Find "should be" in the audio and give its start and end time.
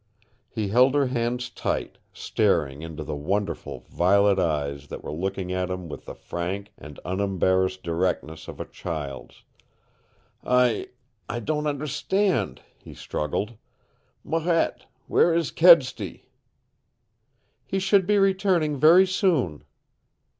17.77-18.17